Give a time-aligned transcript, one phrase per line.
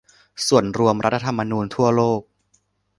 [0.47, 2.21] ส่วน รวมรัฐธรรมนูญทั่วโลก